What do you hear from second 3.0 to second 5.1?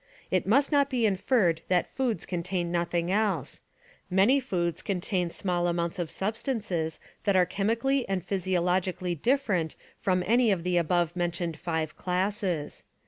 else. Many foods con